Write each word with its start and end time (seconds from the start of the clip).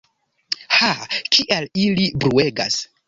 Ha, 0.77 0.87
kiel 1.37 1.69
ili 1.83 2.09
bruegas! 2.25 2.81